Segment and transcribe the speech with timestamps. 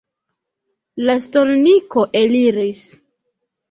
[1.05, 2.85] La stolniko eliris.